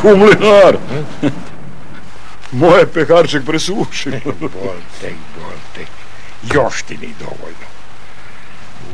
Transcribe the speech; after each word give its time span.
Kumlinar! 0.00 0.76
Moje 2.52 2.86
peharček 2.86 3.44
presuši. 3.44 4.10
Boltek, 4.40 5.16
boltek. 5.38 5.88
Još 6.54 6.82
ti 6.82 6.96
ni 6.96 7.14
dovoljno. 7.18 7.66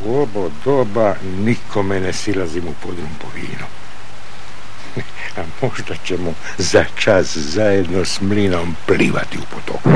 U 0.05 0.23
obo 0.23 0.51
doba 0.65 1.15
nikome 1.39 2.01
ne 2.01 2.13
silazim 2.13 2.65
u 2.69 2.75
podrum 2.83 3.11
po 3.19 3.27
vino. 3.35 3.67
A 5.37 5.41
možda 5.63 5.95
ćemo 6.05 6.35
za 6.59 6.85
čas 6.97 7.37
zajedno 7.37 8.05
s 8.05 8.21
mlinom 8.21 8.77
plivati 8.87 9.39
u 9.39 9.43
potoku. 9.55 9.91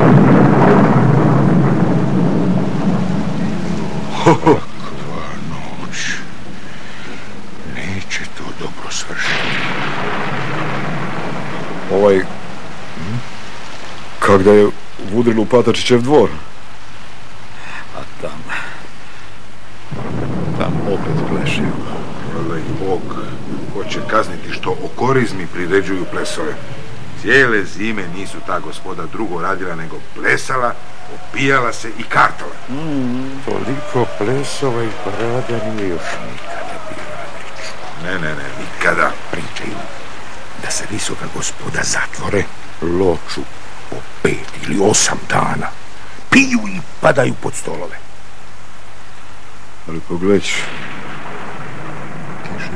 Kakva 4.23 5.25
noć. 5.49 5.97
Neće 7.75 8.19
to 8.37 8.43
dobro 8.59 8.91
svršiti. 8.91 9.44
Ovaj... 11.91 12.21
Kak 14.19 14.43
da 14.43 14.51
je 14.51 14.67
udrilo 15.13 15.41
u 15.41 15.45
Patačićev 15.45 16.01
dvor. 16.01 16.29
A 17.97 18.01
tam... 18.21 18.43
Tam 20.59 20.73
opet 20.87 21.29
plešaju. 21.29 21.71
Hvala 22.31 22.57
i 22.57 22.85
Bog, 22.85 23.01
ko 23.73 23.83
će 23.83 23.99
kazniti 24.09 24.51
što 24.51 24.69
o 24.71 24.87
korizmi 24.95 25.47
priređuju 25.53 26.05
plesove. 26.11 26.53
Cijele 27.21 27.63
zime 27.63 28.03
nisu 28.15 28.37
ta 28.47 28.59
gospoda 28.59 29.03
drugo 29.11 29.41
radila 29.41 29.75
nego 29.75 29.95
plesala, 30.15 30.73
opijala 31.15 31.73
se 31.73 31.89
i 31.99 32.03
kartala. 32.03 32.55
Toliko 33.45 34.05
plesova 34.17 34.83
i 34.83 34.89
parada 35.03 35.73
nije 35.73 35.89
još 35.89 36.01
nikada 36.31 36.75
bilo. 36.89 37.15
Ne, 38.03 38.19
ne, 38.19 38.35
ne, 38.35 38.45
nikada. 38.59 39.11
Pričaju 39.31 39.75
da 40.65 40.71
se 40.71 40.83
visoka 40.91 41.25
gospoda 41.35 41.81
zatvore 41.83 42.43
loču 42.81 43.41
po 43.89 43.95
pet 44.23 44.49
ili 44.63 44.79
osam 44.81 45.17
dana. 45.29 45.67
Piju 46.29 46.59
i 46.67 46.79
padaju 47.01 47.33
pod 47.41 47.55
stolove. 47.55 47.97
Ali 49.87 49.99
pogledaj, 49.99 50.39
kiša 50.39 50.65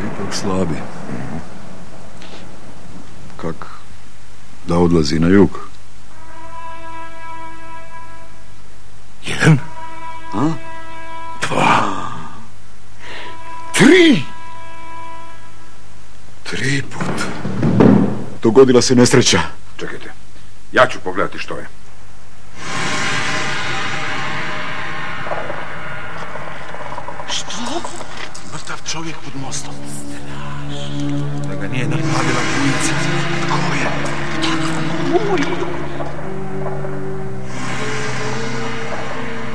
ipak 0.06 0.34
slabi. 0.34 0.76
Kak 3.38 3.66
da 4.68 4.78
odlazi 4.78 5.20
na 5.20 5.28
jug. 5.28 5.60
Jedan, 9.26 9.60
A? 10.34 10.52
dva, 11.42 12.12
tri. 13.74 14.24
Tri 16.44 16.82
put. 16.82 17.49
Dogodila 18.44 18.82
se 18.82 18.96
nesreća. 18.96 19.40
Čekajte, 19.78 20.12
ja 20.72 20.88
ću 20.88 21.00
pogledati 21.04 21.40
što 21.40 21.58
je. 21.58 21.68
Mrtav 28.54 28.78
čovjek 28.92 29.16
pod 29.24 29.42
mostom. 29.42 29.74
Da 31.48 31.56
ga 31.56 31.68
nije 31.68 31.84
naplavila 31.88 32.42
bujica. 32.60 32.94
Tko 33.48 33.76
je? 33.76 33.90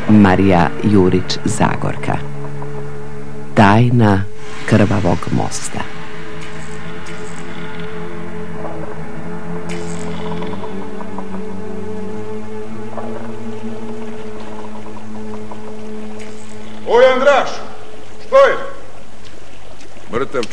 Marija 0.08 0.70
Jurić 0.82 1.38
Zagorka 1.44 2.18
Tajna 3.54 4.24
krvavog 4.68 5.18
mosta 5.30 5.93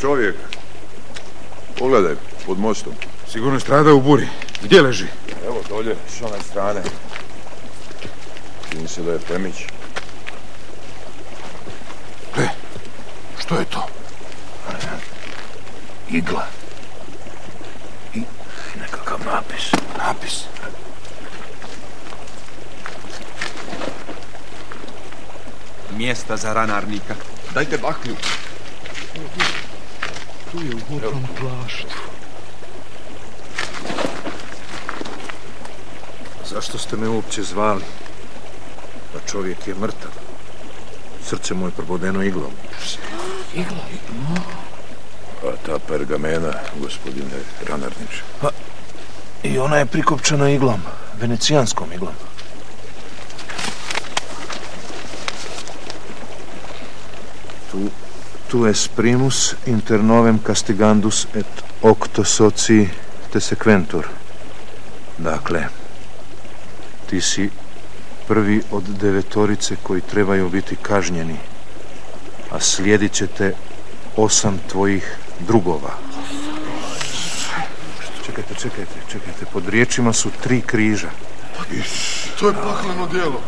čovjek. 0.02 0.36
Pogledaj, 1.78 2.16
pod 2.46 2.60
mostom. 2.60 2.94
Sigurno 3.32 3.56
je 3.56 3.60
stradao 3.60 3.96
u 3.96 4.02
buri. 4.02 4.28
Gdje 4.64 4.82
leži? 4.82 5.06
Evo 5.46 5.62
dolje, 5.70 5.96
s 6.10 6.22
one 6.22 6.42
strane. 6.50 6.82
Čini 8.72 8.88
se 8.88 9.02
da 9.02 9.12
je 9.12 9.20
plemić. 9.20 9.56
Gle, 12.36 12.50
što 13.40 13.56
je 13.56 13.66
to? 13.66 13.88
Igla. 16.10 16.48
I 18.14 18.22
nekakav 18.80 19.20
napis. 19.26 19.72
Napis. 19.98 20.44
Mjesta 25.98 26.38
za 26.38 26.54
ranarnika. 26.54 27.16
Dajte 27.54 27.78
baklju. 27.78 28.16
Tu 30.52 30.58
je 30.58 30.76
u 30.76 30.94
mokrom 30.94 31.24
plaštu. 31.40 31.98
Zašto 36.50 36.78
ste 36.78 36.98
me 36.98 37.10
uopće 37.10 37.44
zvali? 37.44 37.84
Pa 39.14 39.20
čovjek 39.32 39.68
je 39.68 39.76
mrtav. 39.76 40.12
Srce 41.26 41.54
mu 41.54 41.68
je 41.68 41.72
probodeno 41.72 42.24
iglom. 42.24 42.52
A 45.44 45.56
ta 45.66 45.80
pergamena, 45.88 46.54
gospodine 46.80 47.40
Ranarnić. 47.70 48.12
I 49.44 49.60
ona 49.60 49.78
je 49.78 49.86
prikopčana 49.86 50.50
iglom, 50.50 50.82
venecijanskom 51.20 51.94
iglom. 51.94 52.14
Tu, 57.72 57.90
tu 58.52 58.66
es 58.68 58.88
primus 58.88 59.56
inter 59.66 60.04
novem 60.04 60.40
castigandus 60.44 61.28
et 61.34 61.64
octo 61.82 62.24
soci 62.24 62.84
te 63.32 63.40
sequentur. 63.40 64.10
Dakle, 65.18 65.68
ti 67.08 67.22
si 67.22 67.50
prvi 68.28 68.62
od 68.72 68.84
devetorice 68.84 69.76
koji 69.84 70.02
trebaju 70.02 70.50
biti 70.50 70.76
kažnjeni, 70.76 71.38
a 72.52 72.60
slijedit 72.60 73.14
će 73.14 73.28
te 73.28 73.54
osam 74.16 74.60
tvojih 74.68 75.16
drugova. 75.40 75.96
Čekajte, 78.26 78.54
čekajte, 78.54 79.00
čekajte. 79.12 79.46
Pod 79.54 79.70
riječima 79.70 80.14
su 80.14 80.30
tri 80.44 80.62
križa. 80.62 81.10
To 82.40 82.48
je 82.48 82.54
pakleno 82.54 83.08
djelo. 83.08 83.42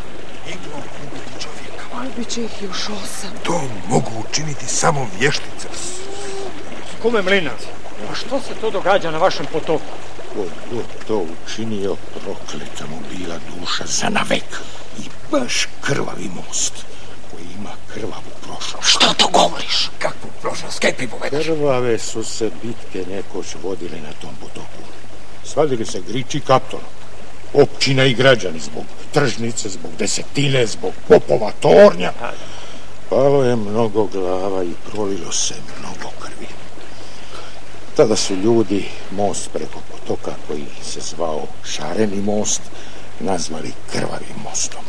Bit 2.17 2.29
će 2.29 2.43
ih 2.43 2.61
još 2.61 2.89
osam. 2.89 3.31
To 3.43 3.61
mogu 3.89 4.11
učiniti 4.29 4.67
samo 4.67 5.07
vještice. 5.19 5.67
Kume 7.01 7.21
Mlinac, 7.21 7.61
a 8.11 8.15
što 8.15 8.39
se 8.39 8.53
to 8.61 8.71
događa 8.71 9.11
na 9.11 9.17
vašem 9.17 9.45
potoku? 9.51 9.83
Ko 10.33 10.45
god 10.71 10.85
to 11.07 11.25
učinio, 11.45 11.95
prokleta 12.23 12.85
mu 12.89 12.99
bila 13.11 13.39
duša 13.49 13.83
za 13.85 14.09
navek. 14.09 14.61
I 14.99 15.01
baš 15.31 15.67
krvavi 15.81 16.29
most 16.47 16.73
koji 17.31 17.45
ima 17.57 17.69
krvavu 17.93 18.31
prošlost. 18.41 18.87
Što 18.89 19.13
to 19.17 19.27
govoriš? 19.27 19.89
Kakvu 19.99 20.29
prošlost? 20.41 20.79
Kaj 20.79 20.93
pripovedaš? 20.93 21.43
Krvave 21.45 21.99
su 21.99 22.23
se 22.23 22.51
bitke 22.63 23.05
nekoć 23.15 23.45
vodile 23.63 24.01
na 24.01 24.13
tom 24.21 24.35
potoku. 24.41 24.83
Svadili 25.43 25.85
se 25.85 26.01
Grič 26.07 26.35
i 26.35 26.39
Kapton. 26.39 26.81
Općina 27.53 28.05
i 28.05 28.13
građani 28.13 28.59
zbog 28.59 28.83
tržnice, 29.13 29.69
zbog 29.69 29.91
desetine, 29.99 30.67
zbog 30.67 30.93
popova 31.07 31.51
tornja. 31.59 32.11
Palo 33.09 33.43
je 33.43 33.55
mnogo 33.55 34.05
glava 34.05 34.63
i 34.63 34.73
prolilo 34.91 35.31
se 35.31 35.55
mnogo 35.79 36.09
krvi. 36.19 36.47
Tada 37.95 38.15
su 38.15 38.35
ljudi 38.35 38.85
most 39.11 39.49
preko 39.53 39.79
potoka 39.91 40.31
koji 40.47 40.65
se 40.83 40.99
zvao 41.01 41.47
Šareni 41.65 42.21
most 42.21 42.61
nazvali 43.19 43.73
krvavim 43.91 44.37
mostom. 44.43 44.81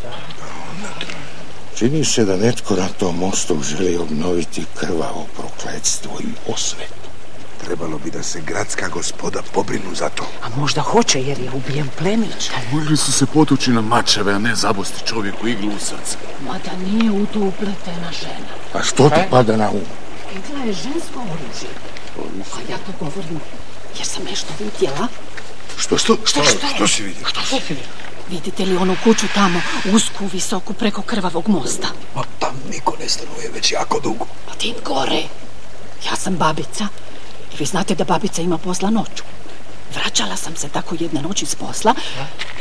Čini 1.79 2.05
se 2.05 2.25
da 2.25 2.37
netko 2.37 2.77
na 2.77 2.89
tom 2.89 3.19
mostu 3.19 3.63
želi 3.63 3.97
obnoviti 3.97 4.65
krvavo 4.75 5.27
prokletstvo 5.37 6.21
i 6.21 6.53
osvet. 6.53 7.04
Trebalo 7.65 7.99
bi 7.99 8.11
da 8.11 8.23
se 8.23 8.41
gradska 8.41 8.89
gospoda 8.89 9.43
pobrinu 9.53 9.95
za 9.95 10.09
to. 10.09 10.25
A 10.43 10.49
možda 10.57 10.81
hoće 10.81 11.23
jer 11.23 11.39
je 11.39 11.51
ubijen 11.55 11.89
plemić. 11.99 12.51
Mogli 12.73 12.97
su 12.97 13.13
se 13.13 13.27
potući 13.27 13.71
na 13.71 13.81
mačeve, 13.81 14.33
a 14.33 14.39
ne 14.39 14.55
zabosti 14.55 15.07
čovjeku 15.07 15.49
iglu 15.49 15.69
u 15.69 15.79
srce. 15.79 16.17
Mada 16.47 16.71
nije 16.87 17.11
u 17.11 17.27
to 17.27 17.41
upletena 17.41 18.13
žena. 18.13 18.53
A 18.73 18.83
što 18.83 19.11
ti 19.11 19.21
pada 19.31 19.57
na 19.57 19.71
um? 19.71 19.81
Igla 20.37 20.65
je 20.65 20.73
žensko 20.73 21.21
oružje. 21.21 21.71
A 22.55 22.73
ja 22.73 22.79
to 22.79 22.93
govorim 23.01 23.41
jer 23.99 24.07
sam 24.07 24.25
nešto 24.25 24.49
vidjela. 24.59 25.09
Što, 25.77 25.99
što, 25.99 26.17
Što, 26.25 26.45
što, 26.45 26.67
što 26.75 26.89
si 26.89 27.03
vidio? 27.03 27.27
Što 27.27 27.41
si 27.41 27.77
Vidite 28.31 28.65
li 28.65 28.77
onu 28.77 28.97
kuću 29.05 29.27
tamo, 29.35 29.61
usku, 29.93 30.27
visoku, 30.33 30.73
preko 30.73 31.03
krvavog 31.03 31.49
mosta? 31.49 31.89
Pa 32.15 32.23
tam 32.39 32.55
niko 32.71 32.97
ne 33.01 33.09
stanuje 33.09 33.51
već 33.55 33.73
jako 33.73 34.01
dugo. 34.01 34.27
Pa 34.49 34.55
tim 34.55 34.75
gore. 34.85 35.23
Ja 36.07 36.17
sam 36.17 36.37
babica 36.37 36.89
vi 37.59 37.65
znate 37.65 37.95
da 37.95 38.05
babica 38.05 38.43
ima 38.43 38.59
posla 38.59 38.91
noću. 38.91 39.23
Vraćala 39.95 40.37
sam 40.37 40.57
se 40.57 40.69
tako 40.69 40.97
jedne 41.01 41.23
noći 41.23 41.47
s 41.47 41.55
posla 41.55 41.95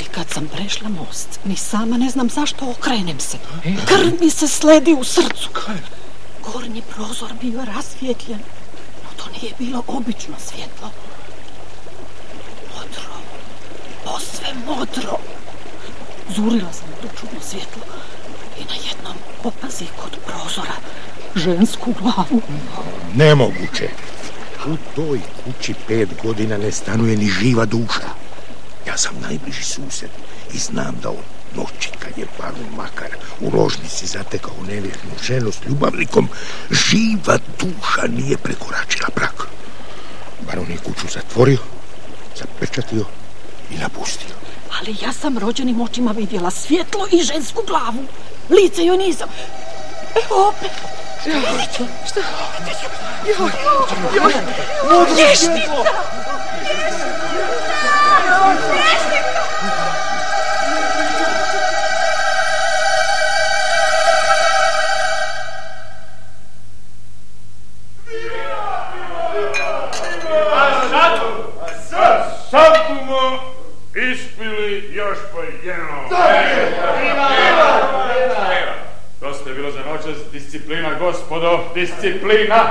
i 0.01 0.03
kad 0.03 0.29
sam 0.29 0.47
prešla 0.47 0.89
most, 0.89 1.39
ni 1.45 1.55
sama 1.55 1.97
ne 1.97 2.09
znam 2.09 2.29
zašto 2.29 2.69
okrenem 2.69 3.19
se. 3.19 3.37
Krv 3.85 4.11
mi 4.21 4.29
se 4.29 4.47
sledi 4.47 4.93
u 4.93 5.03
srcu. 5.03 5.49
Gornji 6.43 6.81
prozor 6.95 7.33
bio 7.41 7.65
rasvjetljen, 7.65 8.39
no 9.03 9.09
to 9.17 9.29
nije 9.41 9.53
bilo 9.59 9.83
obično 9.87 10.35
svjetlo. 10.39 10.91
Modro, 12.75 13.13
posve 14.05 14.47
modro. 14.65 15.17
Zurila 16.35 16.73
sam 16.73 16.87
u 16.89 17.01
to 17.01 17.07
čudno 17.19 17.39
svjetlo 17.41 17.83
i 18.59 18.63
na 18.63 18.75
jednom 18.75 19.17
opazi 19.43 19.85
kod 20.01 20.17
prozora 20.25 20.75
žensku 21.35 21.93
glavu. 22.01 22.41
Nemoguće. 23.15 23.89
U 24.65 24.77
toj 24.95 25.19
kući 25.43 25.73
pet 25.87 26.09
godina 26.23 26.57
ne 26.57 26.71
stanuje 26.71 27.17
ni 27.17 27.29
živa 27.29 27.65
duša. 27.65 28.09
Ja 28.87 28.97
sam 28.97 29.13
najbliži 29.21 29.63
sused 29.63 30.09
i 30.53 30.57
znam 30.57 30.95
da 31.03 31.09
od 31.09 31.25
noći 31.55 31.89
kad 31.99 32.17
je 32.17 32.25
Barun 32.39 32.75
Makar 32.77 33.09
u 33.41 33.57
ložnici 33.57 34.05
zatekao 34.05 34.53
nevjernu 34.67 35.11
ženu 35.23 35.51
s 35.51 35.57
ljubavnikom, 35.67 36.29
živa 36.71 37.37
duša 37.59 38.07
nije 38.07 38.37
prekoračila 38.37 39.09
prag. 39.15 39.47
Baron 40.47 40.71
je 40.71 40.77
kuću 40.77 41.07
zatvorio, 41.13 41.59
zapečatio 42.37 43.05
i 43.71 43.77
napustio. 43.77 44.35
Ali 44.79 44.97
ja 45.01 45.13
sam 45.13 45.37
rođenim 45.37 45.81
očima 45.81 46.11
vidjela 46.11 46.51
svjetlo 46.51 47.07
i 47.11 47.23
žensku 47.23 47.61
glavu. 47.67 48.03
Lice 48.49 48.85
joj 48.85 48.97
nisam. 48.97 49.29
Evo 50.25 50.49
opet. 50.49 50.92
Šta? 51.23 51.83
Šta? 52.05 52.21
Joj, 53.25 53.51
joj, 54.15 55.05
Lješnica! 55.17 55.83
Sad 72.51 72.73
bumo 72.89 73.39
ispili 73.95 74.89
još 74.93 75.17
po 75.33 75.41
jednom. 75.41 76.09
Dosta 79.23 79.49
je 79.49 79.55
bilo 79.55 79.71
za 79.71 79.79
noćas, 79.79 80.31
disciplina, 80.31 80.89
gospodo, 80.99 81.59
disciplina. 81.73 82.63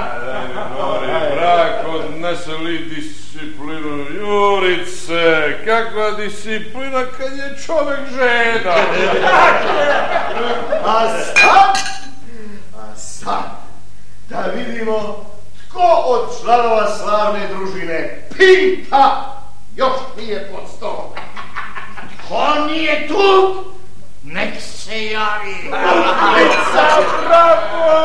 Brak 1.35 1.87
odnese 1.89 2.53
li 2.53 2.79
disciplinu 2.79 4.07
Jurice, 4.21 5.59
kakva 5.65 6.11
disciplina 6.11 7.05
kad 7.19 7.33
je 7.37 7.57
čovjek 7.67 8.01
žena. 8.11 8.75
A 10.85 11.09
sad, 11.09 11.79
a 12.77 12.97
sad, 12.97 13.51
da 14.29 14.41
vidimo 14.55 15.27
tko 15.69 16.03
od 16.07 16.41
članova 16.43 16.97
slavne 16.97 17.41
družine 17.55 18.29
Pinta 18.37 19.37
još 19.77 19.97
nije 20.17 20.51
pod 20.53 20.71
stolom. 20.77 21.11
Ko 22.29 22.67
nije 22.67 23.09
tu, 23.09 23.65
nek 24.25 24.61
se 24.61 25.07
javi. 25.07 25.57
Pinca, 25.63 26.87
bravo! 27.27 28.03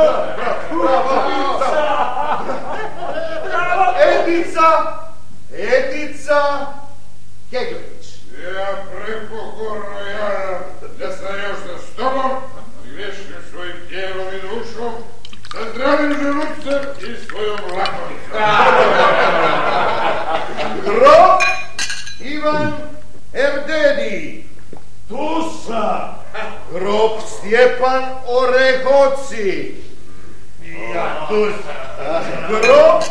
Edica, 4.02 4.70
Edica 5.54 6.68
Kegljić. 7.52 8.08
Ja 8.56 8.86
prepogorno 8.92 10.00
ja 10.00 10.60
da 11.00 11.12
sam 11.12 11.36
još 11.36 11.58
za 11.58 11.88
stolom 11.94 12.32
i 12.86 12.90
vješnim 12.90 13.38
svojim 13.52 13.76
tijelom 13.90 14.28
i 14.28 14.42
dušom 14.42 14.94
sa 15.52 15.58
zdravim 15.74 16.18
želucem 16.22 16.84
i 17.00 17.26
svojom 17.28 17.60
lakovicom. 17.60 18.42
Grob 20.86 21.42
Ivan 22.20 22.74
Erdedi. 23.34 24.47
Tu 25.08 25.50
sam. 25.66 26.16
Grob 26.72 27.12
Stjepan 27.28 28.04
Orehoci. 28.28 29.76
Ja 30.96 31.28
tu 31.30 31.46
sam. 31.64 32.24
Grob 32.50 33.02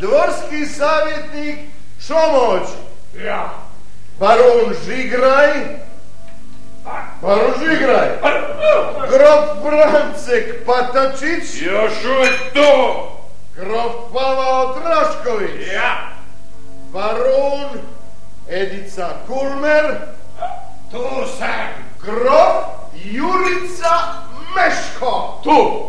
dvorski 0.00 0.66
savjetnik 0.66 1.58
Šomoć. 2.06 2.68
Ja. 3.24 3.50
Baron 4.18 4.74
Žigraj. 4.84 5.52
Baron 7.22 7.52
Žigraj. 7.58 8.08
Grob 9.10 9.62
Brancek 9.64 10.66
Patačić. 10.66 11.62
Još 11.62 11.92
uvijek 12.04 12.52
to. 12.54 13.08
Grob 13.56 13.92
Pavao 14.12 14.78
Drašković. 14.78 15.72
Ja. 15.72 16.08
Baron 16.92 17.80
Edica 18.48 19.08
Kulmer. 19.26 19.96
Tu 20.92 20.98
sam. 21.38 21.72
Grob 22.00 22.92
Jurica 23.04 23.94
Meško. 24.54 25.40
Tu. 25.44 25.88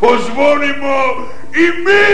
Pozvonimo 0.00 1.28
i 1.54 1.66
mi! 1.84 2.04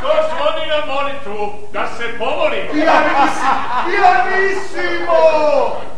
Ko 0.00 0.12
zvoni 0.28 0.66
na 0.68 0.86
molitvu? 0.86 1.65
Da 1.76 1.86
se 1.98 2.04
pomolimo. 2.18 2.72
Pianissimo! 3.86 5.20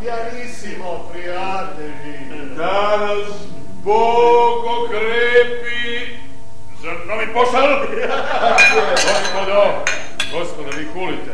Pianissimo, 0.00 1.08
prijatelji. 1.12 2.54
Da 2.56 2.96
nas 2.96 3.28
Bog 3.84 4.64
okrepi 4.64 6.16
za 6.82 6.90
novi 7.06 7.26
posao. 7.32 7.68
Gospodo, 8.90 9.84
gospodo, 10.32 10.70
vi 10.78 10.86
kulite. 10.92 11.32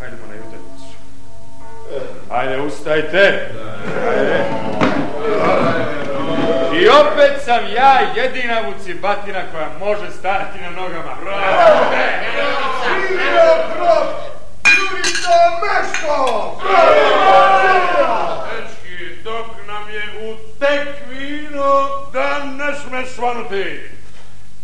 Hajdemo 0.00 0.26
na 0.26 0.34
jutarnicu. 0.34 0.96
Hajde, 2.30 2.60
ustajte. 2.60 3.48
Hajde. 4.04 5.89
I 6.80 6.88
opet 6.88 7.44
sam 7.44 7.64
ja 7.74 8.00
jedina 8.16 8.60
vucibatina 8.60 9.42
koja 9.52 9.68
može 9.78 10.10
stati 10.10 10.58
na 10.60 10.70
nogama. 10.70 11.16
Živio 12.84 13.50
grob 13.74 14.08
Jurica 14.76 15.38
Meško! 15.60 16.60
Dečki, 18.50 19.22
dok 19.24 19.46
nam 19.66 19.90
je 19.90 20.30
u 20.30 20.36
da 22.12 22.44
ne 22.44 22.74
sme 22.74 23.06
svanuti. 23.06 23.80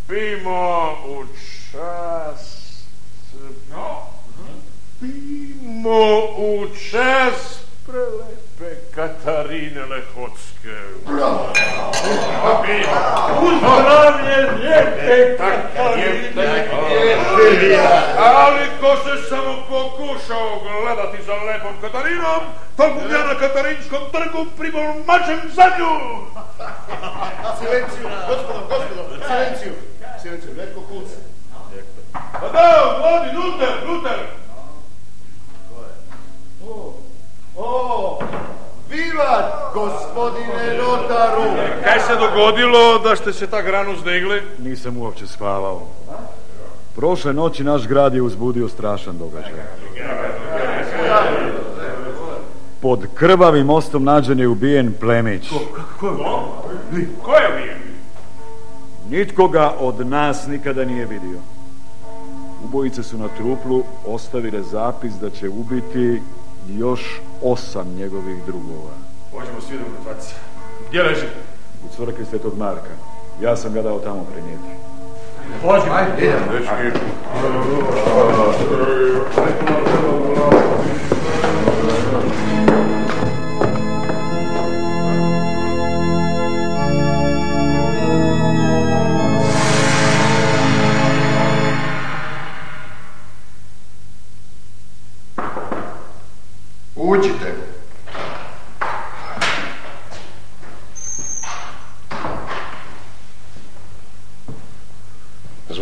Pimo 0.08 0.92
u 1.06 1.24
čast... 1.70 2.86
No? 3.70 4.02
Pimo 5.00 6.16
u 6.36 6.66
čast 6.90 7.66
prelepe 8.56 8.76
Katarine 8.94 9.84
Lehotske. 9.86 10.76
Bravo! 11.06 11.52
Uzdravlje 13.42 14.36
lijepe 14.52 15.36
Katarine! 15.36 16.68
Ali 18.18 18.66
ko 18.80 18.96
se 18.96 19.28
samo 19.28 19.56
pokušao 19.68 20.60
gledati 20.60 21.22
za 21.22 21.34
lepom 21.34 21.74
Katarinom, 21.80 22.42
tog 22.76 22.90
ja 23.12 23.26
na 23.26 23.38
Katarinskom 23.38 24.00
trgu 24.12 24.46
primol 24.58 24.94
mačem 25.06 25.40
za 25.54 25.64
nju! 25.78 25.92
Silenciju, 27.58 28.08
gospodo, 28.28 28.60
gospodo, 28.68 29.24
silenciju. 29.26 29.72
Silenciju, 30.22 30.54
netko 30.56 30.80
kuca. 30.80 31.16
Pa 32.32 32.48
da, 32.48 32.98
vodi, 33.00 33.36
Luther, 33.36 33.88
Luther! 33.88 34.18
O, 36.68 36.94
o, 37.56 38.18
vivat, 38.90 39.74
gospodine 39.74 40.78
notaru. 40.78 41.50
Kaj 41.84 42.00
se 42.00 42.14
dogodilo 42.14 42.98
da 42.98 43.16
ste 43.16 43.32
se 43.32 43.46
tak 43.46 43.68
rano 43.68 43.96
zdigli? 43.96 44.42
Nisam 44.58 44.96
uopće 44.96 45.26
spavao. 45.26 45.82
Prošle 46.96 47.32
noći 47.32 47.64
naš 47.64 47.86
grad 47.86 48.14
je 48.14 48.22
uzbudio 48.22 48.68
strašan 48.68 49.18
događaj. 49.18 49.52
Pod 52.80 53.06
krvavim 53.14 53.66
mostom 53.66 54.04
nađen 54.04 54.40
je 54.40 54.48
ubijen 54.48 54.94
plemić. 55.00 55.48
Ko 56.00 56.06
je 57.36 57.48
ubijen? 57.52 57.78
Nitko 59.10 59.48
ga 59.48 59.74
od 59.80 60.06
nas 60.06 60.46
nikada 60.46 60.84
nije 60.84 61.06
vidio. 61.06 61.38
Ubojice 62.64 63.02
su 63.02 63.18
na 63.18 63.28
truplu 63.28 63.82
ostavile 64.06 64.62
zapis 64.62 65.12
da 65.12 65.30
će 65.30 65.48
ubiti 65.48 66.22
još 66.68 67.20
osam 67.42 67.94
njegovih 67.94 68.44
drugova. 68.46 68.94
Pođemo 69.32 69.60
svi 69.60 69.78
do 69.78 69.84
mrtvaca. 69.98 70.34
Gdje 70.88 71.02
leži? 71.02 71.26
U 71.84 71.96
crkvi 71.96 72.24
Svetog 72.24 72.58
Marka. 72.58 72.94
Ja 73.40 73.56
sam 73.56 73.72
ga 73.72 73.82
dao 73.82 73.98
tamo 73.98 74.24
prenijeti. 74.32 74.62
Pođemo. 75.62 75.94
Ajde, 75.94 76.12
idemo. 76.18 76.46
Uđite. 76.52 77.00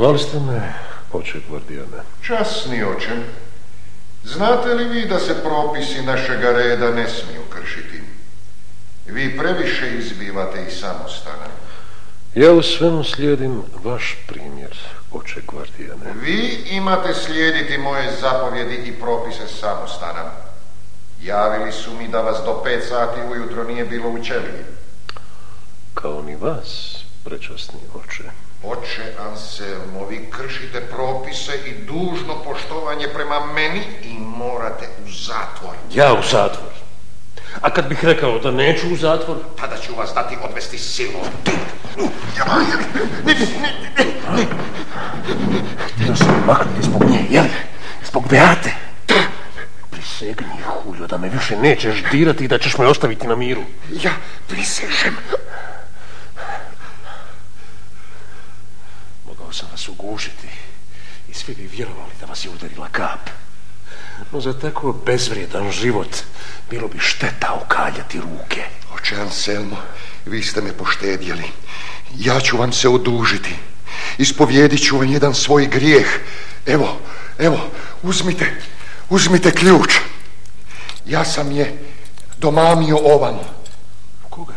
Zvali 0.04 0.18
ste 0.18 0.40
me, 0.40 0.75
oče 1.12 1.40
Gvardijane. 1.49 2.02
Časni 2.23 2.84
oče, 2.84 3.16
znate 4.25 4.75
li 4.75 4.84
vi 4.84 5.06
da 5.08 5.18
se 5.18 5.34
propisi 5.42 6.02
našega 6.02 6.52
reda 6.52 6.90
ne 6.90 7.08
smiju 7.08 7.40
kršiti? 7.49 8.02
Vi 9.06 9.38
previše 9.38 9.96
izbivate 9.99 10.64
iz 10.68 10.80
samostana. 10.80 11.46
Ja 12.34 12.52
u 12.52 12.62
svemu 12.62 13.04
slijedim 13.04 13.62
vaš 13.84 14.16
primjer, 14.26 14.76
oče 15.12 15.40
Gvardijane. 15.49 16.12
Vi 16.23 16.64
imate 16.70 17.14
slijediti 17.14 17.78
moje 17.78 18.16
zapovjedi 18.20 18.75
i 18.75 18.92
propise 18.92 19.49
samostana. 19.61 20.30
Javili 21.23 21.73
su 21.73 21.92
mi 21.92 22.08
da 22.08 22.20
vas 22.20 22.44
do 22.44 22.62
pet 22.64 22.84
sati 22.88 23.20
ujutro 23.30 23.64
nije 23.64 23.84
bilo 23.84 24.08
u 24.11 24.18
ćeliji. 24.25 24.64
Kao 25.94 26.23
ni 26.23 26.37
vas, 26.37 26.96
prečasni 27.25 27.80
oče. 27.94 28.43
Oče 28.66 29.12
Anselmo, 29.30 30.06
vi 30.11 30.30
kršite 30.30 30.80
propise 30.80 31.52
i 31.66 31.85
dužno 31.85 32.42
poštovanje 32.44 33.09
prema 33.14 33.47
meni 33.47 33.83
i 34.02 34.18
morate 34.18 34.88
u 35.04 35.11
zatvor. 35.11 35.75
Ja 35.92 36.12
u 36.12 36.23
zatvor? 36.23 36.73
A 37.61 37.71
kad 37.71 37.88
bih 37.88 38.04
rekao 38.04 38.38
da 38.38 38.50
neću 38.50 38.92
u 38.92 38.97
zatvor? 38.97 39.37
Tada 39.61 39.76
ću 39.76 39.94
vas 39.94 40.11
dati 40.14 40.37
odvesti 40.42 40.78
silom. 40.78 41.23
Htio 45.94 46.16
sam 46.16 46.44
maknuti 46.47 46.83
zbog 46.83 47.04
nje, 47.11 47.26
jel? 47.30 47.44
Zbog 48.04 48.28
Beate. 48.30 48.75
Prisegni, 49.90 50.62
Huljo, 50.64 51.06
da 51.06 51.18
me 51.18 51.28
više 51.28 51.56
nećeš 51.56 52.02
dirati 52.12 52.44
i 52.44 52.49
da 52.49 52.59
ćeš 52.59 52.78
me 52.78 52.87
ostaviti 52.87 53.26
na 53.26 53.37
miru. 53.37 53.62
Ja 54.02 54.12
prisežem. 54.49 55.16
Mogao 59.26 59.43
sam 59.54 59.68
vas 59.73 59.88
ugušiti 59.88 60.49
i 61.28 61.34
svi 61.34 61.54
bi 61.54 61.66
vjerovali 61.66 62.12
da 62.20 62.26
vas 62.26 62.44
je 62.44 62.50
udarila 62.50 62.88
kap. 62.88 63.30
No 64.32 64.40
za 64.40 64.58
tako 64.58 64.92
bezvrijedan 65.06 65.70
život 65.70 66.16
bilo 66.70 66.88
bi 66.88 66.99
šteta 66.99 67.61
ukaljati 67.64 68.20
ruke. 68.20 68.64
Oče 68.94 69.16
Anselmo, 69.16 69.76
vi 70.26 70.42
ste 70.42 70.61
me 70.61 70.73
poštedjeli. 70.73 71.44
Ja 72.18 72.40
ću 72.40 72.56
vam 72.56 72.73
se 72.73 72.88
odužiti. 72.88 73.54
Ispovjedit 74.18 74.87
ću 74.87 74.99
vam 74.99 75.08
jedan 75.08 75.34
svoj 75.34 75.66
grijeh. 75.66 76.06
Evo, 76.66 77.00
evo, 77.38 77.70
uzmite, 78.02 78.61
uzmite 79.08 79.50
ključ. 79.50 79.94
Ja 81.06 81.25
sam 81.25 81.52
je 81.52 81.78
domamio 82.38 82.96
ovamo. 82.96 83.44
Koga? 84.30 84.54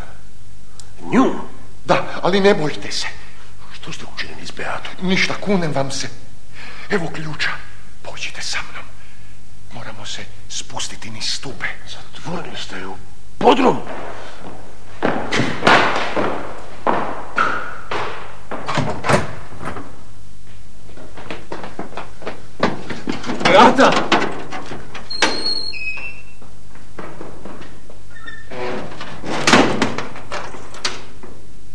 Nju? 1.02 1.36
Da, 1.86 2.20
ali 2.22 2.40
ne 2.40 2.54
bojte 2.54 2.92
se. 2.92 3.08
Što 3.88 3.94
ste 3.94 4.06
učinili 4.16 4.46
s 4.46 4.52
Beatom? 4.52 4.94
Ništa, 5.02 5.34
kunem 5.42 5.72
vam 5.72 5.92
se. 5.92 6.10
Evo 6.90 7.08
ključa. 7.16 7.50
Pođite 8.02 8.42
sa 8.42 8.58
mnom. 8.72 8.86
Moramo 9.74 10.06
se 10.06 10.26
spustiti 10.50 11.10
niz 11.10 11.34
stube. 11.34 11.66
Zatvorili 11.90 12.58
ste 12.58 12.80
ju. 12.80 12.96
Podrum! 13.38 13.78
Beata! 23.44 23.92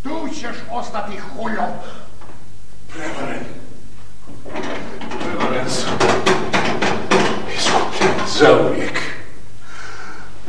Tu 0.03 0.29
ćeš 0.35 0.57
ostati 0.71 1.19
huljo. 1.19 1.63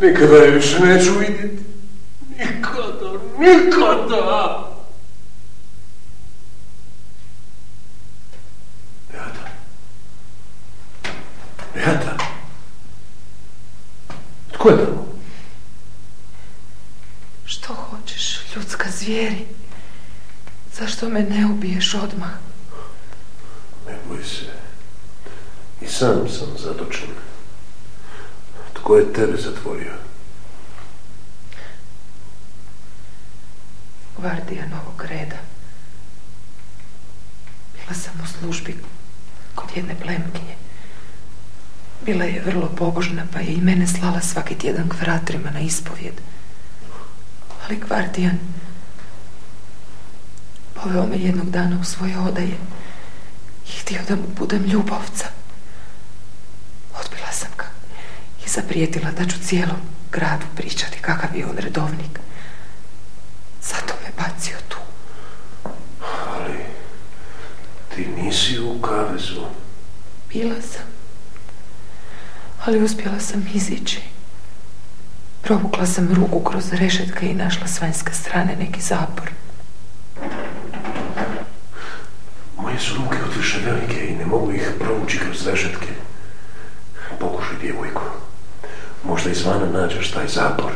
Nikada 0.04 0.36
je 0.36 0.52
više 0.52 0.80
neću 0.80 1.12
vidjeti. 1.20 1.64
Nikada, 2.30 3.12
nikada! 3.40 4.70
Beata. 9.12 9.50
Beata. 11.76 12.18
Tko 14.52 14.70
je 14.70 14.78
tamo? 14.78 15.08
Što 17.46 17.74
hoćeš, 17.74 18.40
ljudska 18.56 18.90
zvijeri? 18.92 19.46
Zašto 20.74 21.10
me 21.10 21.22
ne 21.22 21.46
ubiješ 21.46 21.94
odmah? 21.94 22.32
Ne 23.88 23.98
boj 24.10 24.24
se. 24.24 24.46
I 25.82 25.88
sam 25.88 26.30
sam 26.30 26.58
zatočen. 26.58 27.10
Tko 28.84 28.98
je 28.98 29.14
tebe 29.14 29.38
zatvorio? 29.38 29.94
Gvardija 34.18 34.66
novog 34.68 35.06
reda. 35.10 35.38
Bila 37.94 38.02
sam 38.02 38.22
u 38.24 38.28
službi 38.28 38.76
kod 39.56 39.70
jedne 39.76 39.96
plemkinje. 39.96 40.56
Bila 42.06 42.26
je 42.26 42.42
vrlo 42.42 42.70
pobožna, 42.78 43.24
pa 43.34 43.40
je 43.40 43.54
i 43.54 43.62
mene 43.62 43.88
slala 43.88 44.22
svaki 44.22 44.56
tjedan 44.56 44.90
k 44.90 45.02
vratrima 45.02 45.52
na 45.52 45.60
ispovjed. 45.60 46.14
Ali 47.64 47.80
Gvardijan 47.88 48.40
poveo 50.74 51.06
me 51.06 51.18
jednog 51.18 51.50
dana 51.50 51.78
u 51.82 51.84
svoje 51.84 52.20
odaje 52.20 52.58
i 53.68 53.72
htio 53.82 54.02
da 54.08 54.16
mu 54.16 54.28
budem 54.38 54.64
ljubavca. 54.64 55.28
Odbila 57.00 57.32
sam 57.32 57.52
ga 57.58 57.66
i 58.46 58.50
zaprijetila 58.50 59.12
da 59.12 59.26
ću 59.26 59.40
cijelom 59.44 59.82
gradu 60.12 60.46
pričati 60.56 60.98
kakav 61.02 61.36
je 61.36 61.46
on 61.46 61.58
redovnik. 61.58 62.20
Zato 63.62 63.94
me 64.04 64.24
bacio 64.24 64.58
tu. 64.68 64.78
Ali 66.28 66.74
ti 67.96 68.08
nisi 68.22 68.60
u 68.60 68.82
kavezu. 68.82 69.42
Bila 70.34 70.62
sam. 70.62 70.84
Ali 72.66 72.84
uspjela 72.84 73.20
sam 73.20 73.46
izići. 73.54 74.02
Provukla 75.42 75.86
sam 75.86 76.14
ruku 76.14 76.40
kroz 76.40 76.74
rešetke 76.74 77.26
i 77.26 77.34
našla 77.34 77.68
s 77.68 77.82
vanjske 77.82 78.14
strane 78.14 78.56
neki 78.56 78.82
zapor. 78.82 79.30
Moje 82.58 82.80
su 82.80 82.96
ruke 82.96 83.18
odviše 83.30 83.60
velike 83.66 84.08
i 84.08 84.16
ne 84.16 84.26
mogu 84.26 84.52
ih 84.52 84.72
provući 84.80 85.20
kroz 85.20 85.48
rešetke. 85.48 85.88
Pokušaj, 87.20 87.58
djevojko. 87.62 88.04
Možda 89.04 89.30
izvana 89.30 89.66
nađeš 89.66 90.12
taj 90.12 90.28
zapor. 90.28 90.72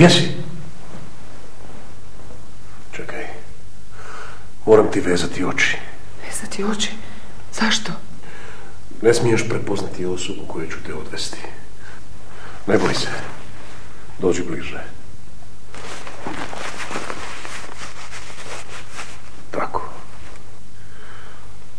Gdje 0.00 0.10
si? 0.10 0.32
Čekaj. 2.92 3.26
Moram 4.66 4.88
ti 4.92 5.00
vezati 5.00 5.44
oči. 5.44 5.76
Vezati 6.24 6.64
oči? 6.64 6.90
Zašto? 7.52 7.92
Ne 9.02 9.14
smiješ 9.14 9.48
prepoznati 9.48 10.06
osobu 10.06 10.46
koju 10.48 10.70
ću 10.70 10.76
te 10.86 10.94
odvesti. 10.94 11.38
Ne 12.66 12.78
boj 12.78 12.94
se. 12.94 13.08
Dođi 14.18 14.42
bliže. 14.42 14.80
Tako. 19.50 19.82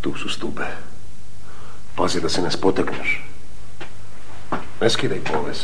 Tu 0.01 0.17
su 0.17 0.29
stube. 0.29 0.67
Pazi 1.95 2.21
da 2.21 2.29
se 2.29 2.41
ne 2.41 2.51
spotekneš. 2.51 3.23
Ne 4.81 4.89
skidaj 4.89 5.19
povez. 5.23 5.57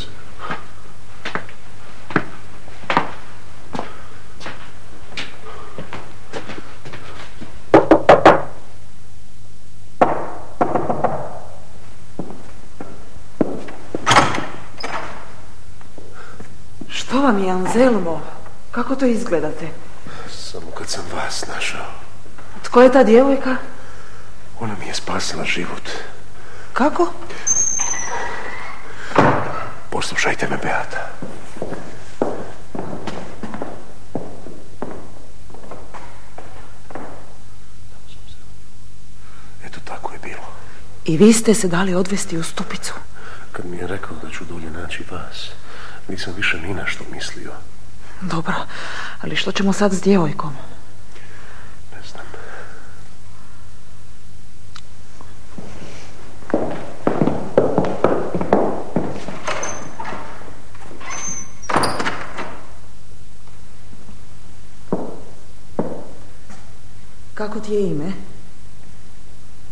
Anzelmo? 17.68 18.20
Kako 18.70 18.96
to 18.96 19.06
izgledate? 19.06 19.68
Samo 20.30 20.70
kad 20.70 20.88
sam 20.88 21.04
vas 21.14 21.46
našao. 21.46 21.86
Tko 22.62 22.82
je 22.82 22.92
ta 22.92 23.04
djevojka? 23.04 23.56
Ona 24.60 24.74
mi 24.80 24.86
je 24.86 24.94
spasila 24.94 25.44
život. 25.44 25.90
Kako? 26.72 27.12
Poslušajte 29.90 30.48
me, 30.50 30.56
Beata. 30.56 31.10
Eto 39.64 39.80
tako 39.84 40.12
je 40.12 40.18
bilo. 40.18 40.46
I 41.04 41.16
vi 41.16 41.32
ste 41.32 41.54
se 41.54 41.68
dali 41.68 41.94
odvesti 41.94 42.38
u 42.38 42.42
stupicu. 42.42 42.94
Kad 43.52 43.66
mi 43.66 43.76
je 43.76 43.86
rekao 43.86 44.16
da 44.22 44.30
ću 44.30 44.44
dolje 44.44 44.70
naći 44.70 45.04
vas, 45.10 45.48
nisam 46.08 46.34
više 46.36 46.60
ni 46.60 46.74
na 46.74 46.86
što 46.86 47.04
mislio. 47.12 47.52
Dobro, 48.20 48.54
ali 49.20 49.36
što 49.36 49.52
ćemo 49.52 49.72
sad 49.72 49.92
s 49.92 50.02
djevojkom? 50.02 50.52
Ne 51.94 52.02
znam. 52.10 52.24
Kako 67.34 67.60
ti 67.60 67.72
je 67.72 67.90
ime? 67.90 68.12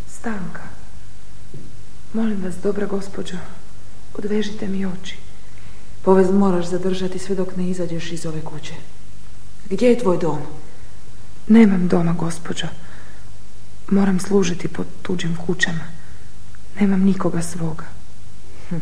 Stanka. 0.09 0.63
Molim 2.13 2.45
vas, 2.45 2.55
dobra 2.63 2.87
gospođo, 2.87 3.37
odvežite 4.15 4.69
mi 4.69 4.87
oči. 4.87 5.17
Povez 6.07 6.31
moraš 6.31 6.67
zadržati 6.67 7.19
sve 7.19 7.35
dok 7.35 7.57
ne 7.57 7.71
izađeš 7.71 8.13
iz 8.13 8.27
ove 8.27 8.41
kuće. 8.41 8.75
Gdje 9.71 9.89
je 9.89 9.99
tvoj 9.99 10.19
dom? 10.19 10.39
Nemam 11.49 11.89
doma, 11.89 12.13
gospođo. 12.13 12.67
Moram 13.91 14.21
služiti 14.21 14.69
pod 14.69 14.87
tuđim 15.03 15.37
kućama. 15.47 15.85
Nemam 16.81 17.01
nikoga 17.01 17.43
svoga. 17.43 17.85
Hm. 18.69 18.77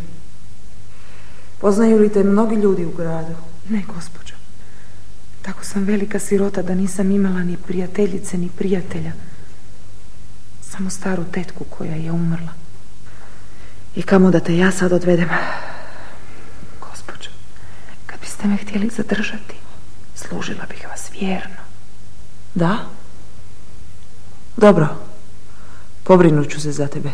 Poznaju 1.61 1.99
li 1.99 2.13
te 2.13 2.25
mnogi 2.25 2.57
ljudi 2.57 2.85
u 2.85 2.93
gradu? 2.97 3.35
Ne, 3.69 3.83
gospođo. 3.95 4.35
Tako 5.43 5.65
sam 5.65 5.85
velika 5.85 6.19
sirota 6.19 6.63
da 6.63 6.75
nisam 6.75 7.11
imala 7.11 7.43
ni 7.43 7.57
prijateljice, 7.57 8.39
ni 8.39 8.49
prijatelja. 8.49 9.13
Samo 10.63 10.91
staru 10.91 11.25
tetku 11.33 11.65
koja 11.65 11.95
je 11.95 12.13
umrla. 12.13 12.53
I 13.97 14.03
kamo 14.03 14.31
da 14.31 14.41
te 14.41 14.57
ja 14.57 14.71
sad 14.71 14.93
odvedem? 14.93 15.29
Biste 18.45 18.65
me 18.65 18.71
htjeli 18.71 18.91
zadržati, 18.91 19.55
služila 20.15 20.65
bih 20.69 20.87
vas 20.91 21.11
vjerno. 21.13 21.57
Da? 22.55 22.79
Dobro. 24.57 24.87
Pobrinut 26.03 26.51
ću 26.51 26.61
se 26.61 26.73
za 26.73 26.87
tebe. 26.87 27.11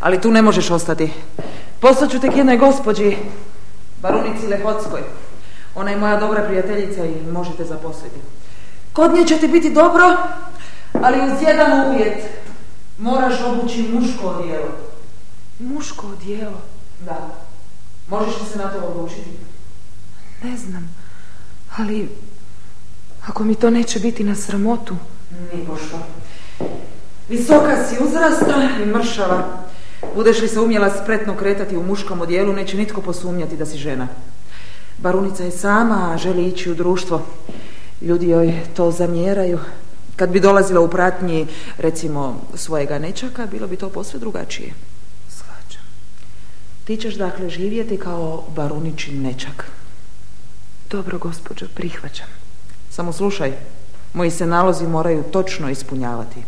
Ali 0.00 0.20
tu 0.20 0.30
ne 0.30 0.42
možeš 0.42 0.70
ostati. 0.70 1.12
Poslaću 1.80 2.20
tek 2.20 2.36
jednoj 2.36 2.56
gospođi, 2.56 3.16
barunici 4.02 4.46
Lehockoj. 4.46 5.00
Ona 5.74 5.90
je 5.90 5.96
moja 5.96 6.20
dobra 6.20 6.42
prijateljica 6.42 7.04
i 7.04 7.32
možete 7.32 7.64
zaposliti. 7.64 8.20
Kod 8.92 9.14
nje 9.14 9.26
će 9.26 9.38
ti 9.38 9.48
biti 9.48 9.74
dobro, 9.74 10.16
ali 10.92 11.32
uz 11.32 11.42
jedan 11.42 11.88
uvjet. 11.88 12.24
Moraš 12.98 13.34
obući 13.46 13.88
muško 13.92 14.26
odijelo. 14.26 14.72
Muško 15.58 16.06
odijelo? 16.06 16.60
Da. 17.00 17.30
Možeš 18.08 18.40
li 18.40 18.46
se 18.52 18.58
na 18.58 18.68
to 18.68 18.78
odlučiti? 18.78 19.51
Ne 20.42 20.56
znam, 20.56 20.94
ali 21.76 22.08
ako 23.26 23.44
mi 23.44 23.54
to 23.54 23.70
neće 23.70 24.00
biti 24.00 24.24
na 24.24 24.34
sramotu. 24.34 24.96
Ni 25.52 25.66
pošto. 25.66 25.98
Visoka 27.28 27.84
si 27.88 28.04
uzrasta 28.04 28.68
i 28.82 28.86
mršava. 28.86 29.62
Budeš 30.14 30.40
li 30.40 30.48
se 30.48 30.60
umjela 30.60 30.90
spretno 31.02 31.36
kretati 31.36 31.76
u 31.76 31.82
muškom 31.82 32.20
odijelu, 32.20 32.52
neće 32.52 32.76
nitko 32.76 33.00
posumnjati 33.00 33.56
da 33.56 33.66
si 33.66 33.78
žena. 33.78 34.08
Barunica 34.98 35.44
je 35.44 35.50
sama, 35.50 36.12
a 36.12 36.18
želi 36.18 36.46
ići 36.46 36.70
u 36.70 36.74
društvo. 36.74 37.26
Ljudi 38.00 38.28
joj 38.28 38.60
to 38.74 38.90
zamjeraju. 38.90 39.58
Kad 40.16 40.30
bi 40.30 40.40
dolazila 40.40 40.80
u 40.80 40.90
pratnji, 40.90 41.46
recimo, 41.78 42.40
svojega 42.54 42.98
nečaka, 42.98 43.46
bilo 43.46 43.66
bi 43.66 43.76
to 43.76 43.88
posve 43.88 44.18
drugačije. 44.18 44.74
Svađam. 45.28 45.84
Ti 46.84 46.96
ćeš 46.96 47.14
dakle 47.14 47.50
živjeti 47.50 47.96
kao 47.96 48.44
baruničin 48.56 49.22
nečak. 49.22 49.66
Dobro, 50.92 51.18
gospođo, 51.18 51.66
prihvaćam. 51.74 52.26
Samo 52.90 53.12
slušaj, 53.12 53.52
moji 54.12 54.30
se 54.30 54.46
nalozi 54.46 54.86
moraju 54.86 55.22
točno 55.22 55.70
ispunjavati. 55.70 56.42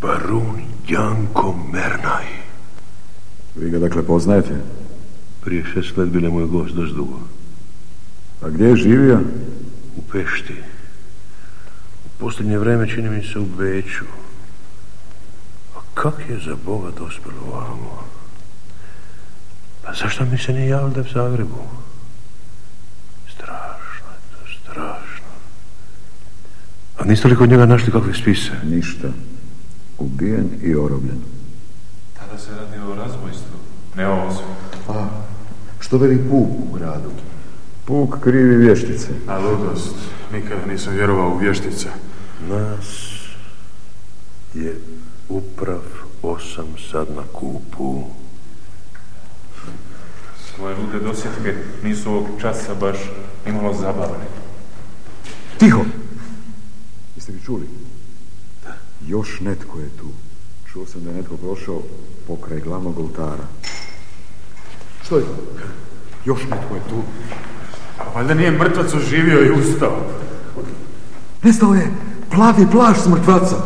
Barun 0.00 0.62
Janko 0.88 1.54
Mernaj. 1.72 2.24
Vi 3.54 3.70
ga 3.70 3.78
dakle 3.78 4.02
poznajete? 4.02 4.73
Prije 5.44 5.64
šest 5.74 5.96
let 5.96 6.08
bile 6.08 6.28
moj 6.28 6.46
gost 6.46 6.74
dost 6.74 6.94
dugo. 6.94 7.20
A 8.42 8.48
gdje 8.48 8.64
je 8.64 8.76
živio? 8.76 9.20
U 9.96 10.02
Pešti. 10.12 10.54
U 12.06 12.08
posljednje 12.18 12.58
vreme 12.58 12.88
čini 12.88 13.10
mi 13.10 13.24
se 13.24 13.38
u 13.38 13.46
Beću. 13.46 14.04
A 15.76 15.78
kak 15.94 16.14
je 16.28 16.38
za 16.46 16.56
Boga 16.66 16.90
dospjelo 16.98 17.38
ovamo? 17.52 18.04
Pa 19.82 19.92
zašto 19.94 20.24
mi 20.24 20.38
se 20.38 20.52
nije 20.52 20.66
je 20.66 20.84
u 20.84 20.90
Zagrebu? 21.14 21.62
Strašno 23.34 24.08
je 24.14 24.20
to, 24.32 24.52
strašno. 24.62 25.30
A 26.98 27.04
niste 27.04 27.28
li 27.28 27.36
kod 27.36 27.50
njega 27.50 27.66
našli 27.66 27.92
kakve 27.92 28.14
spise? 28.14 28.52
Ništa. 28.64 29.08
Ubijen 29.98 30.50
i 30.62 30.74
orobljen. 30.74 31.20
Tada 32.18 32.38
se 32.38 32.50
radi 32.50 32.78
o 32.78 32.94
razbojstvu, 32.94 33.58
ne 33.96 34.08
o 34.08 34.26
osobi. 34.26 35.23
Što 35.84 35.98
veli 35.98 36.18
Puk 36.30 36.48
u 36.48 36.72
gradu? 36.74 37.10
Puk 37.84 38.20
krivi 38.20 38.56
vještice. 38.56 39.08
A 39.28 39.38
ludost, 39.38 39.94
nikada 40.32 40.66
nisam 40.66 40.94
vjerovao 40.94 41.34
u 41.34 41.38
vještice. 41.38 41.88
Nas 42.48 43.12
je 44.54 44.80
uprav 45.28 45.82
osam 46.22 46.66
sad 46.90 47.08
na 47.16 47.22
kupu. 47.32 48.04
Svoje 50.54 50.76
lude 50.76 51.00
dosjetke 51.00 51.54
nisu 51.82 52.10
ovog 52.10 52.26
časa 52.40 52.74
baš 52.74 52.96
imalo 53.46 53.74
zabavne. 53.74 54.24
Tiho! 55.58 55.84
Jeste 57.16 57.32
vi 57.32 57.40
čuli? 57.44 57.68
Da. 58.64 58.74
Još 59.06 59.40
netko 59.40 59.78
je 59.78 59.88
tu. 59.88 60.08
Čuo 60.72 60.86
sam 60.86 61.04
da 61.04 61.10
je 61.10 61.16
netko 61.16 61.36
prošao 61.36 61.82
pokraj 62.26 62.60
glavnog 62.60 62.98
oltara. 62.98 63.44
Što 65.04 65.16
je 65.16 65.22
to? 65.22 65.34
Još 66.24 66.40
netko 66.40 66.74
je 66.74 66.80
tu. 66.88 67.02
A 67.98 68.02
valjda 68.14 68.34
nije 68.34 68.50
mrtvac 68.50 68.94
oživio 68.94 69.44
i 69.44 69.50
ustao. 69.50 70.06
Nestao 71.42 71.74
je 71.74 71.90
plavi 72.30 72.66
plaš 72.72 73.00
s 73.00 73.06
mrtvaca. 73.06 73.56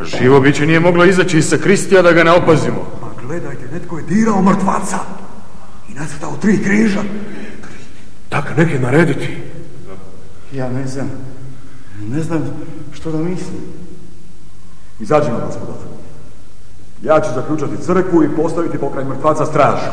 A 0.00 0.04
živo 0.04 0.40
biće 0.40 0.66
nije 0.66 0.80
moglo 0.80 1.04
izaći 1.04 1.38
iz 1.38 1.48
sakristija 1.48 2.02
da 2.02 2.12
ga 2.12 2.24
ne 2.24 2.32
opazimo. 2.32 2.88
Pa 3.00 3.26
gledajte, 3.26 3.68
netko 3.72 3.98
je 3.98 4.04
dirao 4.04 4.42
mrtvaca 4.42 4.98
i 5.88 5.94
nacrtao 5.94 6.36
tri 6.36 6.62
križa. 6.64 7.02
Tak 8.28 8.56
neke 8.56 8.78
narediti. 8.78 9.36
Ja 10.52 10.70
ne 10.70 10.86
znam. 10.86 11.10
Ne 12.08 12.22
znam 12.22 12.42
što 12.92 13.12
da 13.12 13.18
mislim. 13.18 13.60
Izađimo, 15.00 15.40
gospodar. 15.46 15.91
Ja 17.02 17.20
ću 17.20 17.28
zaključati 17.34 17.82
crkvu 17.82 18.24
i 18.24 18.36
postaviti 18.36 18.78
pokraj 18.78 19.04
mrtvaca 19.04 19.46
stražu. 19.46 19.90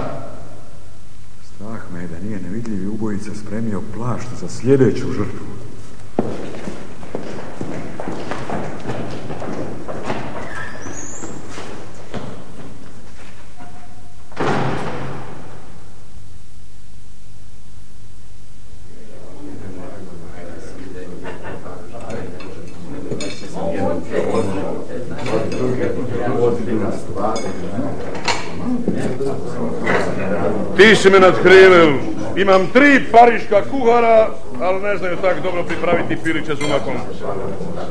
Strah 1.43 1.81
me 1.93 2.01
je 2.01 2.07
da 2.07 2.19
nije 2.19 2.39
nevidljivi 2.39 2.87
ubojica 2.87 3.31
spremio 3.35 3.81
plašt 3.95 4.27
za 4.41 4.47
sljedeću 4.49 5.11
žrtvu. 5.11 5.58
Ti 30.79 30.95
si 30.95 31.09
me 31.09 31.19
nadhrivil. 31.19 31.99
Imam 32.35 32.67
tri 32.73 33.03
pariška 33.11 33.61
kuhara, 33.71 34.29
ali 34.61 34.81
ne 34.81 34.97
znaju 34.97 35.17
tak 35.21 35.41
dobro 35.43 35.63
pripraviti 35.63 36.17
piliće 36.23 36.55
s 36.55 36.61
umakom. 36.61 36.93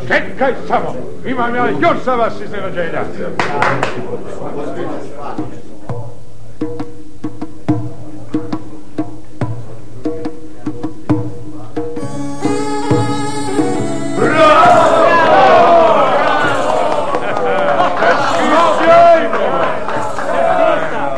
Čekaj 0.09 0.55
samo, 0.69 0.97
imam 1.27 1.55
ja 1.55 1.69
još 1.69 1.97
za 2.05 2.15
vas 2.15 2.33
iznenađenja. 2.45 3.03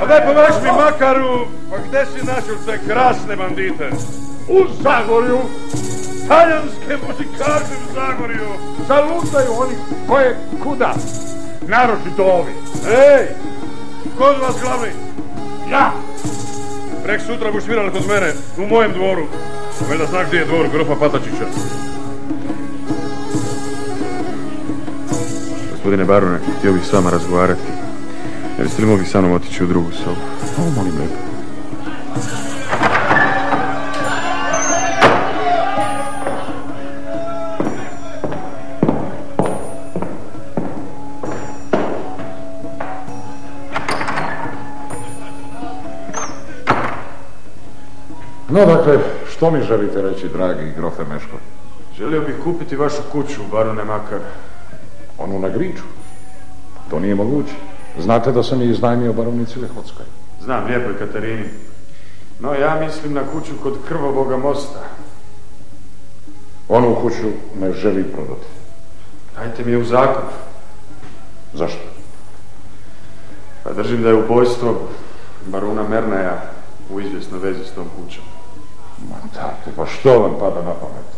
Pa 0.01 0.07
daj 0.07 0.27
pomaš 0.27 0.63
mi 0.63 0.69
Makaru, 0.69 1.60
gde 2.01 2.43
si 2.43 2.67
te 2.67 2.79
krasne 2.87 3.37
bandite? 3.37 3.91
U 4.49 4.67
Zagorju, 4.83 5.39
Talijanske 6.29 6.97
muzikarke 7.07 7.75
u 7.91 7.95
Zagorju. 7.95 8.49
zalutaju 8.89 9.53
oni 9.59 9.75
koje 10.09 10.37
kuda, 10.63 10.95
naročito 11.69 12.25
ovi. 12.25 12.53
Ej, 12.87 13.27
kod 14.19 14.37
vas 14.43 14.55
glavni? 14.63 14.89
Ja! 15.71 15.93
Prek 17.05 17.21
sutra 17.21 17.53
buš 17.53 17.65
svirali 17.65 17.91
kod 17.91 18.07
mene, 18.09 18.33
u 18.59 18.67
mojem 18.67 18.93
dvoru. 18.93 19.27
Valjda 19.89 20.07
znaš 20.07 20.27
gdje 20.27 20.39
je 20.39 20.45
dvor 20.45 20.69
grofa 20.73 20.95
Patačića. 21.01 21.47
Gospodine 25.73 26.05
barone, 26.05 26.39
htio 26.59 26.73
bih 26.73 26.83
s 26.87 26.93
vama 26.93 27.11
razgovarati. 27.11 27.71
Ne 28.59 28.65
biste 28.65 28.83
li 28.83 28.89
mogli 28.89 29.07
sa 29.07 29.21
mnom 29.21 29.33
otići 29.33 29.65
u 29.65 29.67
drugu 29.67 29.91
sobu? 29.93 30.21
O, 30.59 30.71
molim 30.77 30.97
lijepo. 30.99 31.30
No, 48.51 48.67
dakle, 48.67 48.99
što 49.29 49.51
mi 49.51 49.63
želite 49.63 50.03
reći, 50.03 50.29
dragi 50.29 50.73
grofe 50.77 51.03
Meško? 51.05 51.37
Želio 51.99 52.21
bih 52.21 52.35
kupiti 52.45 52.77
vašu 52.77 53.03
kuću, 53.13 53.41
barone 53.53 53.85
Makar. 53.85 54.19
Onu 55.19 55.39
na 55.39 55.49
Griču? 55.49 55.83
To 56.91 56.99
nije 56.99 57.15
moguće. 57.15 57.53
Znate 57.99 58.33
da 58.33 58.43
sam 58.43 58.61
je 58.61 58.71
iznajmio 58.71 59.13
baronici 59.13 59.61
Lehodskoj. 59.61 60.07
Znam, 60.41 60.65
lijepoj 60.67 60.99
Katarini. 60.99 61.45
No, 62.41 62.55
ja 62.55 62.81
mislim 62.81 63.15
na 63.15 63.23
kuću 63.33 63.53
kod 63.63 63.75
Krvovoga 63.89 64.37
mosta. 64.37 64.81
Onu 66.69 66.95
kuću 66.95 67.29
ne 67.61 67.73
želi 67.73 68.05
prodati. 68.05 68.47
Dajte 69.37 69.65
mi 69.65 69.73
je 69.73 69.79
u 69.79 69.85
zakup. 69.85 70.31
Zašto? 71.55 71.83
Pa 73.65 73.73
držim 73.73 74.03
da 74.03 74.09
je 74.09 74.15
ubojstvo 74.15 74.89
baruna 75.47 75.89
Mernaja 75.89 76.43
u 76.91 77.01
izvjesnoj 77.01 77.41
vezi 77.41 77.65
s 77.65 77.71
tom 77.71 77.87
kućom. 77.97 78.25
Ma 79.11 79.17
tate, 79.35 79.71
pa 79.77 79.87
što 79.87 80.19
vam 80.19 80.33
pada 80.41 80.63
na 80.63 80.75
pamet? 80.75 81.11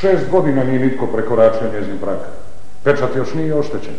Šest 0.00 0.30
godina 0.30 0.64
nije 0.64 0.78
nitko 0.78 1.06
prekoračio 1.06 1.72
njezin 1.72 1.98
prag. 1.98 2.18
Pečat 2.84 3.16
još 3.16 3.34
nije 3.34 3.54
oštećen. 3.54 3.94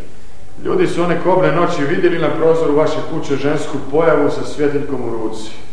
Ljudi 0.64 0.88
su 0.88 1.04
one 1.04 1.22
kobne 1.24 1.52
noći 1.52 1.84
vidjeli 1.84 2.20
na 2.20 2.30
prozoru 2.30 2.76
vaše 2.76 2.98
kuće 3.12 3.36
žensku 3.36 3.78
pojavu 3.92 4.32
sa 4.32 4.46
svjetiljkom 4.46 5.10
u 5.10 5.12
ruci. 5.12 5.67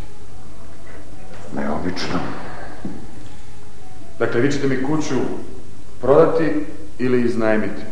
Neobično. 1.54 2.18
Dakle, 4.18 4.40
vi 4.40 4.52
ćete 4.52 4.68
mi 4.68 4.82
kuću 4.82 5.14
prodati 6.00 6.66
ili 6.98 7.22
iznajmiti. 7.22 7.82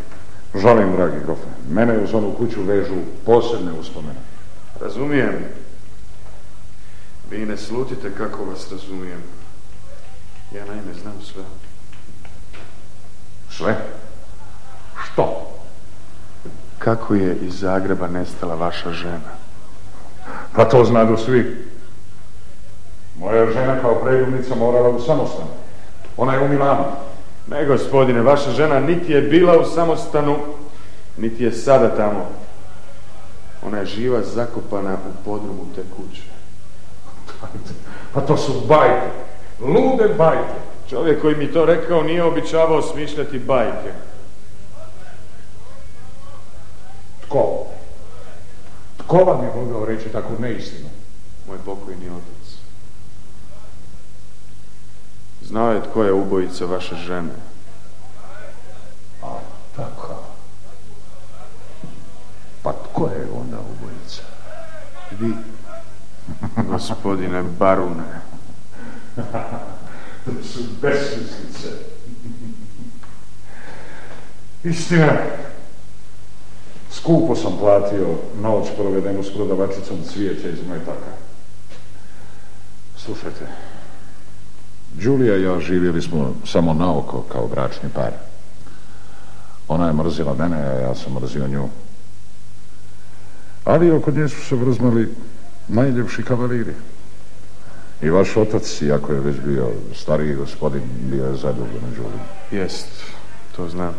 Žalim, 0.54 0.92
dragi 0.96 1.16
grofe. 1.24 1.46
Mene 1.70 1.98
uz 1.98 2.14
onu 2.14 2.34
kuću 2.34 2.62
vežu 2.62 2.94
posebne 3.26 3.72
uspomene. 3.72 4.20
Razumijem. 4.80 5.34
Vi 7.30 7.46
ne 7.46 7.56
slutite 7.56 8.12
kako 8.18 8.44
vas 8.44 8.72
razumijem. 8.72 9.22
Ja 10.54 10.64
naime 10.64 10.94
znam 11.02 11.14
sve. 11.22 11.42
Sve? 13.50 13.76
Što? 15.04 15.48
Kako 16.78 17.14
je 17.14 17.36
iz 17.36 17.58
Zagreba 17.58 18.08
nestala 18.08 18.54
vaša 18.54 18.92
žena? 18.92 19.32
Pa 20.56 20.64
to 20.64 20.84
znadu 20.84 21.16
svi. 21.16 21.71
Moja 23.22 23.52
žena 23.52 23.80
kao 23.80 23.94
preljubnica 23.94 24.54
morala 24.54 24.88
u 24.88 25.00
samostanu. 25.00 25.50
Ona 26.16 26.34
je 26.34 26.44
u 26.44 26.48
Milanu. 26.48 26.84
Ne, 27.46 27.66
gospodine, 27.66 28.22
vaša 28.22 28.50
žena 28.50 28.80
niti 28.80 29.12
je 29.12 29.22
bila 29.22 29.58
u 29.58 29.64
samostanu, 29.64 30.36
niti 31.16 31.44
je 31.44 31.52
sada 31.52 31.96
tamo. 31.96 32.28
Ona 33.66 33.78
je 33.78 33.86
živa 33.86 34.22
zakopana 34.22 34.94
u 34.94 35.24
podrumu 35.24 35.66
te 35.74 35.82
kuće. 35.96 36.22
Pa 38.12 38.20
to 38.20 38.36
su 38.36 38.52
bajke. 38.68 39.10
Lude 39.60 40.14
bajke. 40.18 40.54
Čovjek 40.90 41.22
koji 41.22 41.36
mi 41.36 41.52
to 41.52 41.64
rekao 41.64 42.02
nije 42.02 42.24
običavao 42.24 42.82
smišljati 42.82 43.38
bajke. 43.38 43.92
Tko? 47.26 47.66
Tko 48.96 49.16
vam 49.16 49.44
je 49.44 49.50
mogao 49.56 49.84
reći 49.84 50.08
takvu 50.08 50.36
neistinu? 50.38 50.88
Moj 51.48 51.58
pokojni 51.64 52.06
otac. 52.06 52.31
Znao 55.52 55.72
je 55.72 55.82
tko 55.82 56.04
je 56.04 56.12
ubojica 56.12 56.64
vaše 56.64 56.96
žene. 56.96 57.34
A, 59.22 59.38
tako. 59.76 60.24
Pa 62.62 62.72
tko 62.72 63.06
je 63.06 63.26
onda 63.40 63.56
ubojica? 63.60 64.22
Vi, 65.20 65.34
gospodine 66.70 67.42
barune. 67.42 68.20
to 70.24 70.30
su 70.42 70.60
besmislice. 70.80 71.68
Istina, 74.64 75.12
skupo 76.90 77.36
sam 77.36 77.58
platio 77.58 78.06
noć 78.42 78.68
provedenu 78.76 79.22
s 79.22 79.34
prodavačicom 79.34 79.98
cvijeća 80.12 80.48
iz 80.48 80.66
metaka. 80.68 81.12
Slušajte, 82.96 83.46
Đulija 84.92 85.36
i 85.36 85.42
ja 85.42 85.60
živjeli 85.60 86.02
smo 86.02 86.34
samo 86.46 86.74
naoko 86.74 87.22
kao 87.32 87.48
bračni 87.48 87.88
par. 87.94 88.12
Ona 89.68 89.86
je 89.86 89.92
mrzila 89.92 90.34
mene, 90.34 90.56
a 90.56 90.80
ja 90.80 90.94
sam 90.94 91.14
mrzio 91.14 91.48
nju. 91.48 91.68
Ali 93.64 93.90
oko 93.90 94.10
nje 94.10 94.28
su 94.28 94.40
se 94.40 94.56
vrzmali 94.56 95.08
najljepši 95.68 96.22
kavaliri. 96.22 96.74
I 98.02 98.10
vaš 98.10 98.36
otac, 98.36 98.82
iako 98.82 99.12
je 99.12 99.20
već 99.20 99.36
bio 99.44 99.70
stariji 99.94 100.34
gospodin, 100.34 100.82
bio 101.10 101.26
je 101.26 101.36
zaduljen 101.36 101.82
među 101.90 102.02
Jest, 102.50 102.88
to 103.56 103.68
znam. 103.68 103.94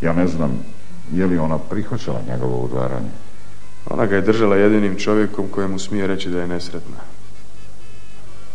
Ja 0.00 0.12
ne 0.12 0.26
znam, 0.26 0.64
je 1.12 1.26
li 1.26 1.38
ona 1.38 1.58
prihvaćala 1.58 2.20
njegovo 2.28 2.64
udvaranje? 2.64 3.10
Ona 3.90 4.06
ga 4.06 4.16
je 4.16 4.22
držala 4.22 4.56
jedinim 4.56 4.98
čovjekom 4.98 5.48
kojemu 5.48 5.78
smije 5.78 6.06
reći 6.06 6.28
da 6.28 6.40
je 6.40 6.46
nesretna. 6.46 6.96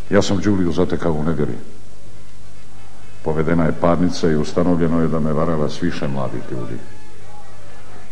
Ja 0.09 0.21
sam 0.21 0.37
Đuliju 0.37 0.71
zatekao 0.71 1.13
u 1.13 1.23
nedjeli. 1.23 1.57
Povedena 3.23 3.65
je 3.65 3.79
parnica 3.81 4.29
i 4.29 4.35
ustanovljeno 4.35 5.01
je 5.01 5.07
da 5.07 5.19
me 5.19 5.33
varala 5.33 5.69
s 5.69 5.81
više 5.81 6.07
mladih 6.07 6.41
ljudi. 6.51 6.77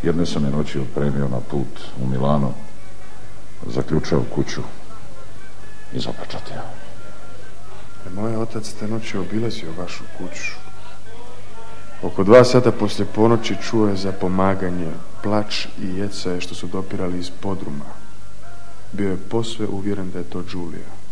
Jedne 0.03 0.25
sam 0.25 0.45
je 0.45 0.51
noći 0.51 0.79
otpremio 0.79 1.27
na 1.27 1.39
put 1.39 1.79
u 2.01 2.08
Milano, 2.08 2.51
zaključao 3.67 4.23
kuću 4.36 4.62
i 5.93 5.99
zapečatio. 5.99 6.62
Moj 8.15 8.36
otac 8.36 8.73
te 8.79 8.88
noći 8.88 9.17
obilazio 9.17 9.71
vašu 9.77 10.03
kuću. 10.17 10.51
Oko 12.03 12.23
dva 12.23 12.43
sata 12.43 12.71
poslije 12.71 13.08
ponoći 13.15 13.56
čuo 13.62 13.88
je 13.88 13.95
za 13.95 14.12
pomaganje, 14.12 14.91
plač 15.23 15.65
i 15.65 15.88
jecaje 15.97 16.41
što 16.41 16.56
su 16.56 16.67
dopirali 16.67 17.19
iz 17.19 17.29
podruma. 17.29 17.86
Bio 18.91 19.10
je 19.10 19.17
posve 19.29 19.67
uvjeren 19.67 20.12
da 20.12 20.19
je 20.19 20.29
to 20.29 20.41
Đulija. 20.41 21.02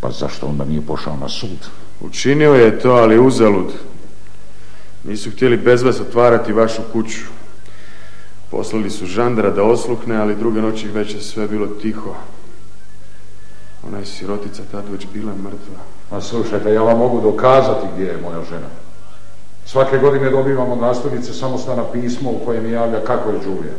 Pa 0.00 0.10
zašto 0.10 0.46
onda 0.46 0.64
nije 0.64 0.86
pošao 0.86 1.16
na 1.16 1.28
sud? 1.28 1.68
Učinio 2.00 2.54
je 2.54 2.78
to, 2.78 2.90
ali 2.90 3.20
uzalud. 3.26 3.72
Nisu 5.04 5.30
htjeli 5.30 5.56
bez 5.56 5.82
vas 5.82 6.00
otvarati 6.00 6.52
vašu 6.52 6.82
kuću. 6.92 7.20
Poslali 8.50 8.90
su 8.90 9.06
žandara 9.06 9.50
da 9.50 9.62
osluhne, 9.62 10.16
ali 10.16 10.36
druge 10.36 10.60
noći 10.62 10.88
već 10.88 11.14
je 11.14 11.20
sve 11.20 11.48
bilo 11.48 11.66
tiho. 11.66 12.14
Ona 13.88 13.98
je 13.98 14.06
sirotica 14.06 14.62
tad 14.72 14.84
već 14.92 15.06
bila 15.12 15.32
mrtva. 15.34 15.80
A 16.10 16.20
slušajte, 16.20 16.72
ja 16.72 16.82
vam 16.82 16.98
mogu 16.98 17.20
dokazati 17.20 17.86
gdje 17.94 18.04
je 18.04 18.20
moja 18.22 18.44
žena. 18.50 18.66
Svake 19.66 19.98
godine 19.98 20.30
dobivamo 20.30 20.76
nastavnice 20.76 21.32
samostana 21.32 21.84
pismo 21.92 22.30
u 22.30 22.44
kojem 22.44 22.72
javlja 22.72 23.04
kako 23.04 23.30
je 23.30 23.38
Đulija. 23.38 23.74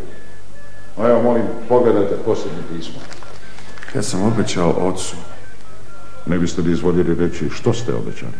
A 0.97 1.09
evo, 1.09 1.21
molim, 1.21 1.43
pogledajte 1.69 2.15
posljednje 2.25 2.61
pismo. 2.75 2.99
Ja 3.95 4.01
sam 4.01 4.23
obećao 4.23 4.69
ocu. 4.69 5.15
Ne 6.25 6.39
biste 6.39 6.61
li 6.61 6.71
izvoljeli 6.71 7.15
reći 7.15 7.49
što 7.49 7.73
ste 7.73 7.93
obećali? 7.93 8.37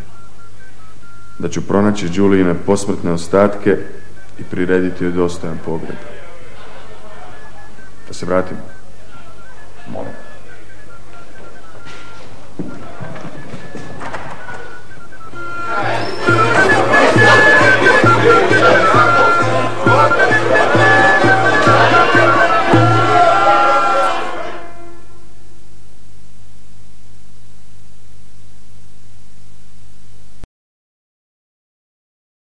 Da 1.38 1.48
ću 1.48 1.66
pronaći 1.66 2.08
Đulijine 2.08 2.54
posmrtne 2.66 3.10
ostatke 3.12 3.76
i 4.38 4.44
prirediti 4.44 5.04
joj 5.04 5.12
dostojan 5.12 5.58
pogreb. 5.64 5.96
Da 8.08 8.14
se 8.14 8.26
vratim. 8.26 8.56
Molim. 9.88 10.31